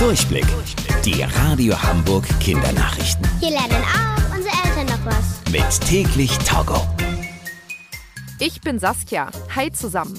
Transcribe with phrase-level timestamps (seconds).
[0.00, 0.46] Durchblick.
[1.04, 3.28] Die Radio Hamburg Kindernachrichten.
[3.38, 5.52] Hier lernen auch unsere Eltern noch was.
[5.52, 6.80] Mit täglich Togo.
[8.38, 9.30] Ich bin Saskia.
[9.54, 10.18] Hi zusammen.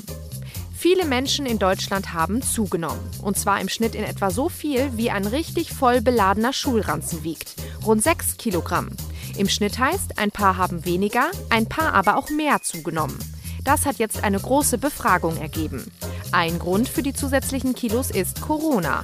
[0.71, 3.02] Viele Menschen in Deutschland haben zugenommen.
[3.23, 7.55] Und zwar im Schnitt in etwa so viel, wie ein richtig voll beladener Schulranzen wiegt.
[7.84, 8.89] Rund 6 Kilogramm.
[9.36, 13.18] Im Schnitt heißt, ein paar haben weniger, ein paar aber auch mehr zugenommen.
[13.63, 15.91] Das hat jetzt eine große Befragung ergeben.
[16.32, 19.04] Ein Grund für die zusätzlichen Kilos ist Corona.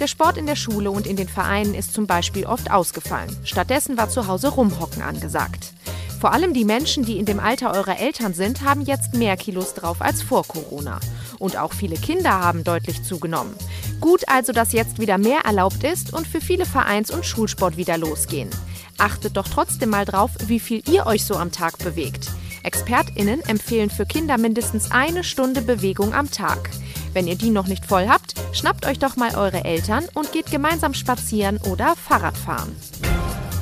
[0.00, 3.36] Der Sport in der Schule und in den Vereinen ist zum Beispiel oft ausgefallen.
[3.42, 5.72] Stattdessen war zu Hause Rumhocken angesagt.
[6.20, 9.74] Vor allem die Menschen, die in dem Alter eurer Eltern sind, haben jetzt mehr Kilos
[9.74, 11.00] drauf als vor Corona.
[11.40, 13.54] Und auch viele Kinder haben deutlich zugenommen.
[14.00, 17.98] Gut also, dass jetzt wieder mehr erlaubt ist und für viele Vereins- und Schulsport wieder
[17.98, 18.50] losgehen.
[18.98, 22.28] Achtet doch trotzdem mal drauf, wie viel ihr euch so am Tag bewegt.
[22.62, 26.70] ExpertInnen empfehlen für Kinder mindestens eine Stunde Bewegung am Tag.
[27.18, 30.52] Wenn ihr die noch nicht voll habt, schnappt euch doch mal eure Eltern und geht
[30.52, 32.76] gemeinsam spazieren oder Fahrrad fahren.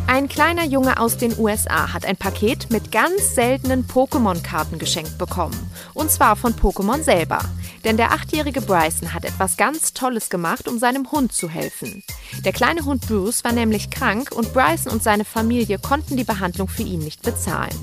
[0.06, 5.70] Ein kleiner Junge aus den USA hat ein Paket mit ganz seltenen Pokémon-Karten geschenkt bekommen.
[5.94, 7.38] Und zwar von Pokémon selber.
[7.82, 12.04] Denn der achtjährige Bryson hat etwas ganz Tolles gemacht, um seinem Hund zu helfen.
[12.44, 16.68] Der kleine Hund Bruce war nämlich krank und Bryson und seine Familie konnten die Behandlung
[16.68, 17.74] für ihn nicht bezahlen.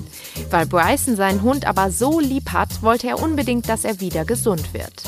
[0.50, 4.72] Weil Bryson seinen Hund aber so lieb hat, wollte er unbedingt, dass er wieder gesund
[4.72, 5.02] wird.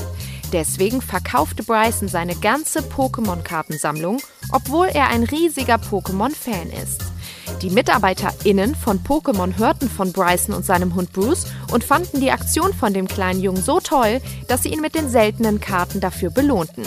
[0.52, 4.18] Deswegen verkaufte Bryson seine ganze Pokémon-Kartensammlung,
[4.52, 7.04] obwohl er ein riesiger Pokémon-Fan ist.
[7.62, 12.74] Die MitarbeiterInnen von Pokémon hörten von Bryson und seinem Hund Bruce und fanden die Aktion
[12.74, 16.84] von dem kleinen Jungen so toll, dass sie ihn mit den seltenen Karten dafür belohnten.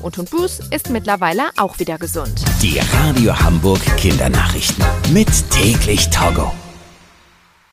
[0.00, 2.44] Und Hund Bruce ist mittlerweile auch wieder gesund.
[2.62, 4.84] Die Radio Hamburg Kindernachrichten.
[5.12, 6.52] Mit täglich Togo.